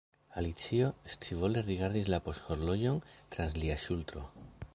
[0.41, 2.99] Alicio scivole rigardis la poŝhorloĝon
[3.37, 4.27] trans lia ŝultro.